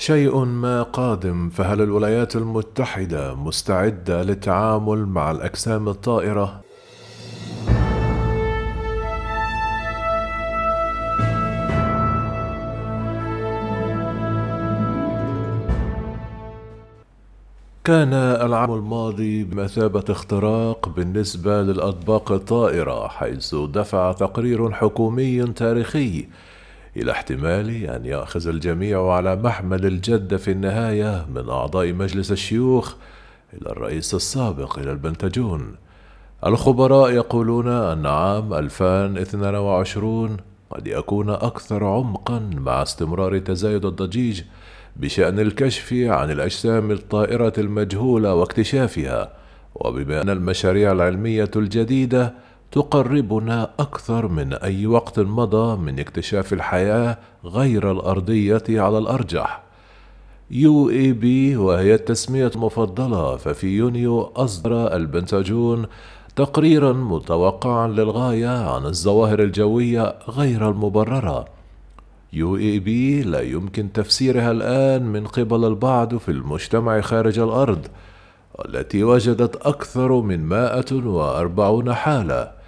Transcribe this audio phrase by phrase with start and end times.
[0.00, 6.60] شيء ما قادم فهل الولايات المتحدة مستعدة للتعامل مع الأجسام الطائرة؟
[17.84, 26.26] كان العام الماضي بمثابة اختراق بالنسبة للأطباق الطائرة حيث دفع تقرير حكومي تاريخي
[26.96, 32.94] إلى احتمال أن يأخذ الجميع على محمل الجد في النهاية من أعضاء مجلس الشيوخ
[33.52, 35.74] إلى الرئيس السابق إلى البنتاجون.
[36.46, 40.36] الخبراء يقولون أن عام 2022
[40.70, 44.42] قد يكون أكثر عمقا مع استمرار تزايد الضجيج
[44.96, 49.32] بشأن الكشف عن الأجسام الطائرة المجهولة واكتشافها
[49.74, 52.34] وبما أن المشاريع العلمية الجديدة
[52.72, 59.62] تقربنا أكثر من أي وقت مضى من اكتشاف الحياة غير الأرضية على الأرجح.
[60.50, 65.86] UAP وهي التسمية المفضلة ففي يونيو أصدر البنتاجون
[66.36, 71.44] تقريرا متوقعا للغاية عن الظواهر الجوية غير المبررة.
[72.32, 77.86] UAP لا يمكن تفسيرها الآن من قبل البعض في المجتمع خارج الأرض
[78.64, 82.59] التي وجدت أكثر من 140 حالة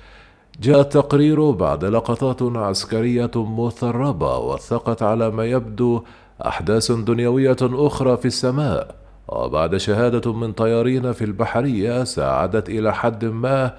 [0.61, 6.03] جاء التقرير بعد لقطات عسكرية مثربة وثقت على ما يبدو
[6.47, 8.95] أحداث دنيوية أخرى في السماء.
[9.29, 13.75] وبعد شهادة من طيارين في البحرية ساعدت إلى حد ما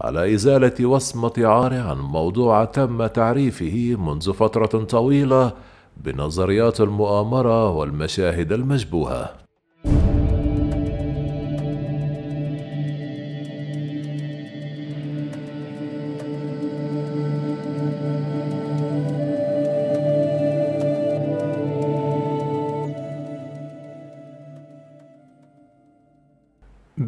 [0.00, 5.52] على إزالة وصمة عار عن موضوع تم تعريفه منذ فترة طويلة
[5.96, 9.47] بنظريات المؤامرة والمشاهد المشبوهة.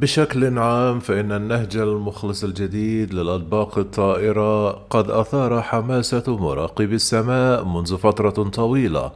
[0.00, 8.30] بشكل عام فإن النهج المخلص الجديد للأطباق الطائرة قد أثار حماسة مراقبي السماء منذ فترة
[8.30, 9.12] طويلة.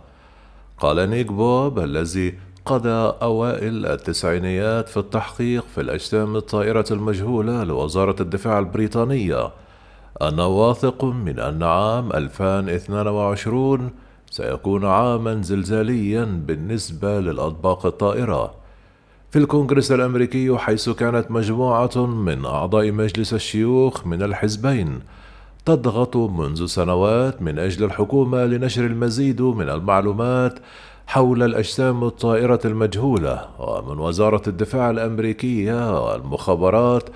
[0.79, 2.35] قال نيك بوب الذي
[2.67, 9.51] قضى أوائل التسعينيات في التحقيق في الأجسام الطائرة المجهولة لوزارة الدفاع البريطانية
[10.23, 13.91] أنا واثق من أن عام 2022
[14.31, 18.64] سيكون عاما زلزاليا بالنسبة للأطباق الطائرة.
[19.35, 25.01] في الكونغرس الأمريكي حيث كانت مجموعة من أعضاء مجلس الشيوخ من الحزبين
[25.65, 30.59] تضغط منذ سنوات من أجل الحكومة لنشر المزيد من المعلومات
[31.07, 37.09] حول الأجسام الطائرة المجهولة ومن وزارة الدفاع الأمريكية والمخابرات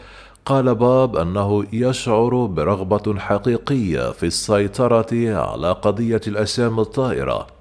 [0.47, 7.58] قال باب أنه يشعر برغبة حقيقية في السيطرة على قضية الأجسام الطائرة.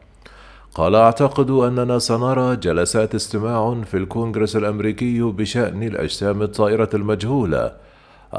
[0.77, 7.71] قال أعتقد أننا سنرى جلسات استماع في الكونغرس الأمريكي بشأن الأجسام الطائرة المجهولة.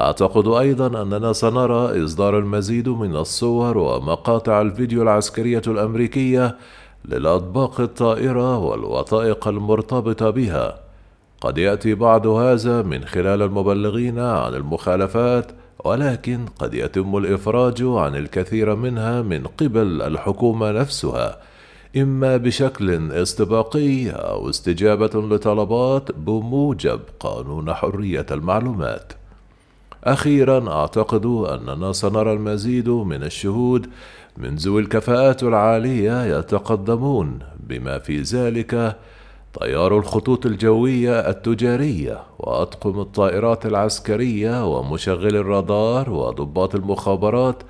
[0.01, 6.57] أعتقد أيضا أننا سنرى إصدار المزيد من الصور ومقاطع الفيديو العسكرية الأمريكية
[7.05, 10.79] للأطباق الطائرة والوثائق المرتبطة بها.
[11.41, 15.51] قد يأتي بعض هذا من خلال المبلغين عن المخالفات
[15.85, 21.37] ولكن قد يتم الإفراج عن الكثير منها من قبل الحكومة نفسها.
[21.97, 29.13] إما بشكل استباقي أو استجابة لطلبات بموجب قانون حرية المعلومات.
[30.03, 33.89] أخيرا أعتقد أننا سنرى المزيد من الشهود
[34.37, 38.95] من ذوي الكفاءات العالية يتقدمون بما في ذلك
[39.53, 47.63] طيار الخطوط الجوية التجارية وأطقم الطائرات العسكرية ومشغل الرادار وضباط المخابرات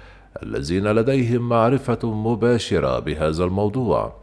[0.44, 4.14] الذين لديهم معرفة مباشرة بهذا الموضوع.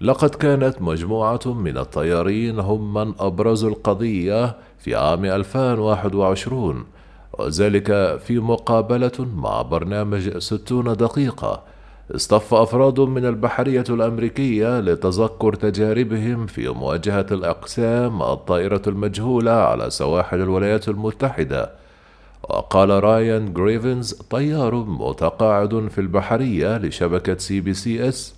[0.00, 6.84] لقد كانت مجموعة من الطيارين هم من أبرزوا القضية في عام 2021
[7.38, 11.62] وذلك في مقابلة مع برنامج 60 دقيقة
[12.14, 20.88] اصطف أفراد من البحرية الأمريكية لتذكر تجاربهم في مواجهة الأقسام الطائرة المجهولة على سواحل الولايات
[20.88, 21.70] المتحدة
[22.42, 28.34] وقال رايان جريفز طيار متقاعد في البحرية لشبكة سي بي اس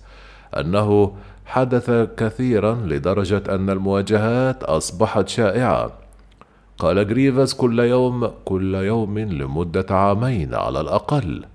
[0.57, 1.13] أنه
[1.45, 5.91] حدث كثيرا لدرجة أن المواجهات أصبحت شائعة.
[6.77, 11.45] قال جريفز كل يوم كل يوم لمدة عامين على الأقل.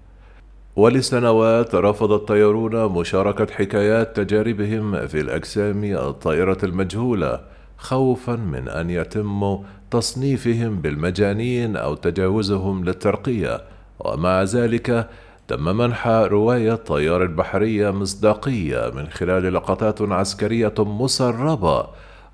[0.76, 7.40] ولسنوات رفض الطيارون مشاركة حكايات تجاربهم في الأجسام الطائرة المجهولة.
[7.78, 9.58] خوفا من أن يتم
[9.90, 13.61] تصنيفهم بالمجانين أو تجاوزهم للترقية.
[14.00, 15.08] ومع ذلك
[15.49, 21.87] تم منح رواية طيار البحرية مصداقية من خلال لقطات عسكرية مسربة.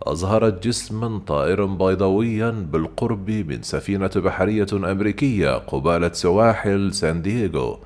[0.03, 7.79] أظهرت جسما طائرا بيضاويا بالقرب من سفينة بحرية أمريكية قبالة سواحل سان دييغو.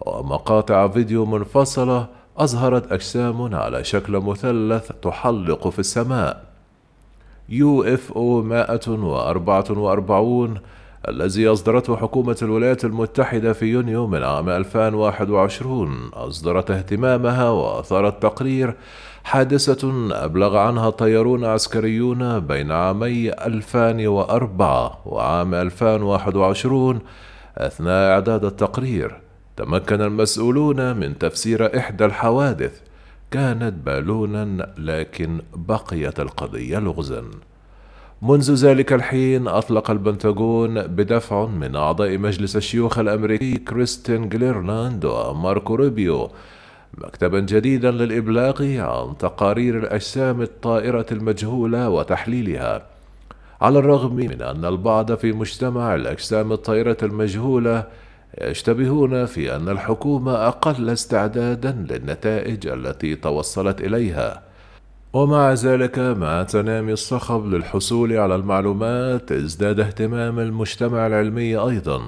[0.00, 2.06] ومقاطع فيديو منفصلة
[2.36, 6.45] أظهرت أجسام على شكل مثلث تحلق في السماء.
[7.48, 10.54] يو إف أو 144
[11.08, 18.74] الذي أصدرته حكومة الولايات المتحدة في يونيو من عام 2021 أصدرت اهتمامها وأثارت تقرير
[19.24, 26.98] حادثة أبلغ عنها طيارون عسكريون بين عامي 2004 وعام 2021
[27.58, 29.20] أثناء إعداد التقرير
[29.56, 32.80] تمكن المسؤولون من تفسير إحدى الحوادث
[33.30, 37.24] كانت بالونا لكن بقيت القضية لغزا.
[38.22, 46.30] منذ ذلك الحين أطلق البنتاغون بدفع من أعضاء مجلس الشيوخ الأمريكي كريستين جيليبراند وماركو روبيو
[46.98, 52.86] مكتبا جديدا للإبلاغ عن تقارير الأجسام الطائرة المجهولة وتحليلها.
[53.60, 57.84] على الرغم من أن البعض في مجتمع الأجسام الطائرة المجهولة
[58.42, 64.42] يشتبهون في أن الحكومة أقل استعدادا للنتائج التي توصلت إليها.
[65.12, 72.02] ومع ذلك مع تنامي الصخب للحصول على المعلومات ازداد اهتمام المجتمع العلمي أيضا.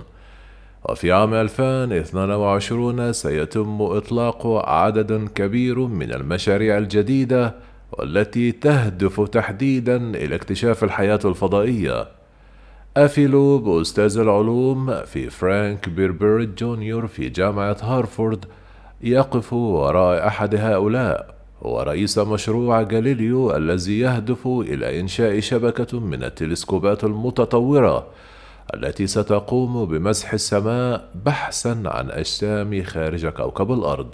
[0.89, 7.55] وفي عام 2022 سيتم إطلاق عدد كبير من المشاريع الجديدة
[7.93, 12.18] والتي تهدف تحديدا إلى اكتشاف الحياة الفضائية.
[12.97, 18.45] آفي لوب أستاذ العلوم في فرانك بي بيرد جونيور في جامعة هارفارد
[19.01, 27.05] يقف وراء أحد هؤلاء هو رئيس مشروع جاليليو الذي يهدف إلى إنشاء شبكة من التلسكوبات
[27.05, 28.07] المتطورة
[28.75, 34.09] التي ستقوم بمسح السماء بحثا عن أجسام خارج كوكب الأرض.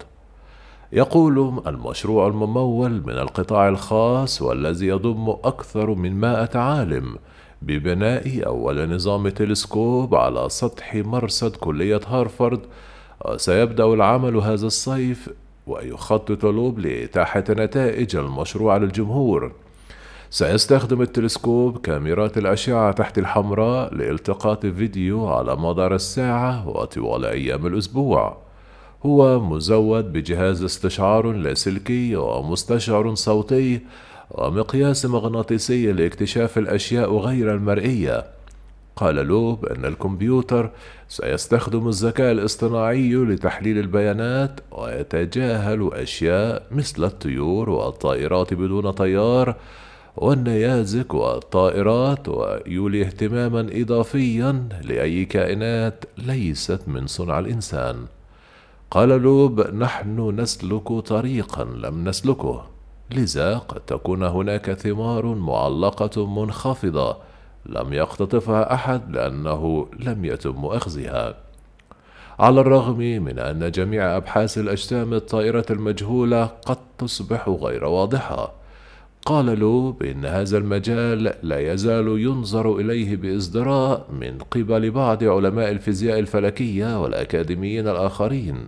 [0.93, 7.17] يقول المشروع الممول من القطاع الخاص والذي يضم أكثر من مائة عالم
[7.62, 12.61] ببناء أول نظام تلسكوب على سطح مرصد كلية هارفارد
[13.37, 15.31] سيبدأ العمل هذا الصيف
[15.67, 19.53] ويخطط لوب لإتاحة نتائج المشروع للجمهور.
[20.31, 28.37] سيستخدم التلسكوب كاميرات الأشعة تحت الحمراء لالتقاط فيديو على مدار الساعة وطوال أيام الأسبوع.
[29.06, 33.81] هو مزود بجهاز استشعار لاسلكي ومستشعر صوتي
[34.31, 38.25] ومقياس مغناطيسي لاكتشاف الأشياء غير المرئية.
[38.97, 40.71] قال لوب أن الكمبيوتر
[41.09, 49.56] سيستخدم الذكاء الاصطناعي لتحليل البيانات ويتجاهل أشياء مثل الطيور والطائرات بدون طيار
[50.17, 57.97] والنيازك والطائرات ويولي اهتماما إضافيا لأي كائنات ليست من صنع الإنسان.
[58.91, 62.74] قال لوب نحن نسلك طريقا لم نسلكه.
[63.11, 67.17] لذا قد تكون هناك ثمار معلقة منخفضة.
[67.67, 71.35] لم يقتطفها أحد لأنه لم يتم أخذها.
[72.39, 78.53] على الرغم من أن جميع أبحاث الأجسام الطائرة المجهولة قد تصبح غير واضحة
[79.27, 86.19] قال له بأن هذا المجال لا يزال ينظر إليه بإزدراء من قبل بعض علماء الفيزياء
[86.19, 88.67] الفلكية والأكاديميين الآخرين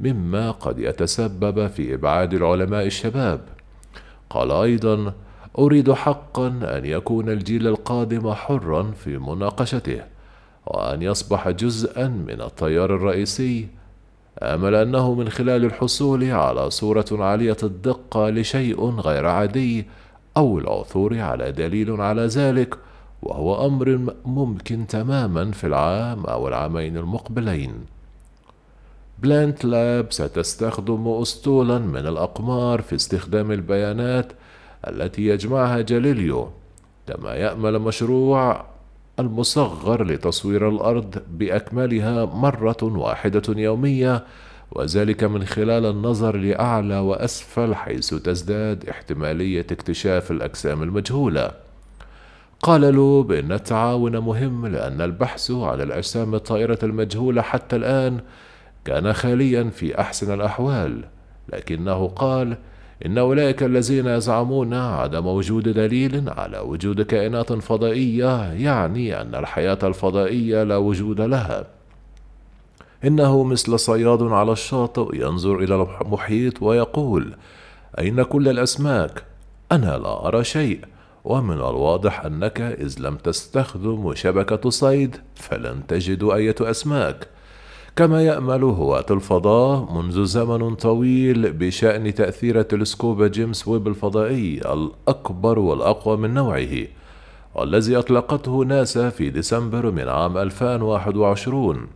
[0.00, 3.40] مما قد يتسبب في إبعاد العلماء الشباب.
[4.30, 5.12] قال أيضا
[5.58, 10.00] أريد حقا أن يكون الجيل القادم حرا في مناقشته
[10.66, 13.68] وأن يصبح جزءا من التيار الرئيسي.
[14.42, 19.86] آمل أنه من خلال الحصول على صورة عالية الدقة لشيء غير عادي
[20.36, 22.78] أو العثور على دليل على ذلك
[23.22, 27.95] وهو أمر ممكن تماما في العام أو العامين المقبلين.
[29.18, 34.32] بلانت لاب ستستخدم أسطولا من الأقمار في استخدام البيانات
[34.88, 36.50] التي يجمعها جاليليو
[37.06, 38.64] كما يأمل مشروع
[39.18, 44.24] المصغر لتصوير الأرض بأكملها مرة واحدة يومية
[44.72, 51.50] وذلك من خلال النظر لأعلى وأسفل حيث تزداد احتمالية اكتشاف الأجسام المجهولة.
[52.62, 58.20] قال له بأن التعاون مهم لأن البحث عن الأجسام الطائرة المجهولة حتى الآن
[58.86, 61.04] كان خاليا في أحسن الأحوال،
[61.52, 62.56] لكنه قال:
[63.06, 70.62] إن أولئك الذين يزعمون عدم وجود دليل على وجود كائنات فضائية يعني أن الحياة الفضائية
[70.62, 71.66] لا وجود لها.
[73.04, 77.34] إنه مثل صياد على الشاطئ ينظر إلى المحيط ويقول:
[77.98, 79.24] أين كل الأسماك؟
[79.72, 80.80] أنا لا أرى شيء.
[81.24, 87.28] ومن الواضح أنك إذ لم تستخدم شبكة صيد فلن تجد أية أسماك.
[87.96, 96.16] كما يأمل هواة الفضاء منذ زمن طويل بشأن تأثير تلسكوب جيمس ويب الفضائي الأكبر والأقوى
[96.16, 96.86] من نوعه
[97.54, 101.86] والذي أطلقته ناسا في ديسمبر من عام 2021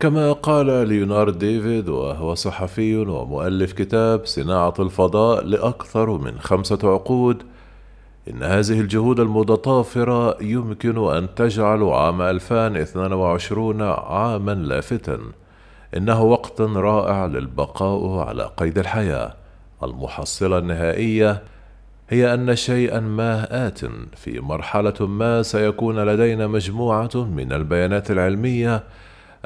[0.00, 7.42] كما قال ليونارد ديفيد وهو صحفي ومؤلف كتاب صناعة الفضاء لأكثر من خمسة عقود
[8.30, 15.18] إن هذه الجهود المتضافرة يمكن أن تجعل عام 2022 عاما لافتا.
[15.96, 19.34] إنه وقت رائع للبقاء على قيد الحياة.
[19.82, 21.42] المحصلة النهائية
[22.08, 23.80] هي أن شيئا ما آت
[24.16, 28.82] في مرحلة ما سيكون لدينا مجموعة من البيانات العلمية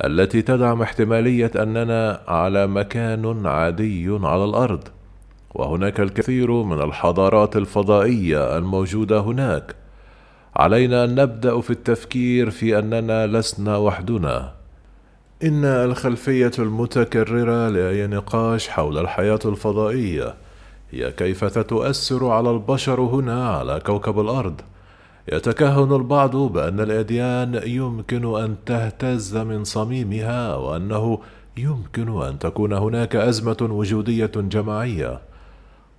[0.04, 4.88] التي تدعم احتمالية أننا على مكان عادي على الأرض.
[5.54, 9.74] وهناك الكثير من الحضارات الفضائية الموجودة هناك.
[10.56, 14.52] علينا أن نبدأ في التفكير في أننا لسنا وحدنا.
[15.44, 20.34] إن الخلفية المتكررة لأي نقاش حول الحياة الفضائية
[20.90, 24.60] هي كيف تؤثر على البشر هنا على كوكب الأرض.
[25.32, 31.18] يتكهن البعض بأن الأديان يمكن أن تهتز من صميمها وأنه
[31.56, 35.33] يمكن أن تكون هناك أزمة وجودية جماعية.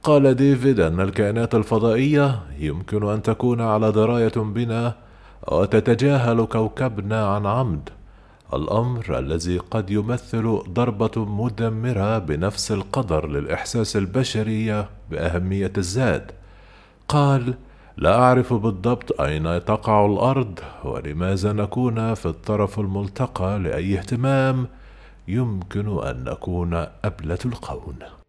[0.06, 4.96] قال ديفيد أن الكائنات الفضائية يمكن أن تكون على دراية بنا
[5.52, 7.90] وتتجاهل كوكبنا عن عمد.
[8.54, 16.32] الأمر الذي قد يمثل ضربة مدمرة بنفس القدر للإحساس البشري بأهمية الذات
[17.08, 17.54] قال
[17.98, 24.68] لا أعرف بالضبط أين تقع الأرض ولماذا نكون في الطرف الملتقى لأي اهتمام.
[25.28, 28.25] يمكن أن نكون أبلة القون